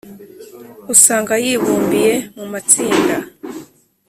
usanga 0.93 1.33
yibumbiye 1.43 2.13
mu 2.37 2.45
matsinda 2.51 3.15